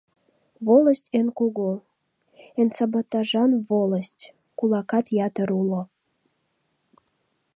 Волость 0.67 1.11
эн 1.19 1.27
кугу, 1.37 1.71
эн 2.59 2.69
саботажан 2.77 3.51
волость, 3.69 4.21
кулакат 4.57 5.05
ятыр 5.27 5.49
уло. 5.61 5.81